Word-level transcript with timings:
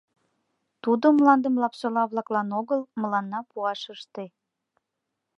Тудо 0.83 1.05
мландым 1.17 1.55
Лапсола-влаклан 1.61 2.49
огыл, 2.59 2.81
мыланна 3.01 3.39
пуаш 3.49 3.81
ыште. 3.95 4.25